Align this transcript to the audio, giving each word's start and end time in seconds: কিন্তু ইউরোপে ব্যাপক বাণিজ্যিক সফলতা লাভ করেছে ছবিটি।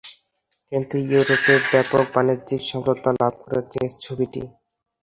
কিন্তু 0.71 0.95
ইউরোপে 1.05 1.55
ব্যাপক 1.69 2.05
বাণিজ্যিক 2.13 2.61
সফলতা 2.69 3.09
লাভ 3.21 3.33
করেছে 3.43 3.79
ছবিটি। 4.03 4.41